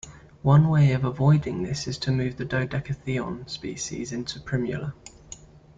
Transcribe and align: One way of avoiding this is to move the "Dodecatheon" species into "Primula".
One 0.41 0.67
way 0.69 0.93
of 0.93 1.05
avoiding 1.05 1.61
this 1.61 1.85
is 1.87 1.99
to 1.99 2.11
move 2.11 2.37
the 2.37 2.43
"Dodecatheon" 2.43 3.47
species 3.47 4.11
into 4.11 4.39
"Primula". 4.39 4.93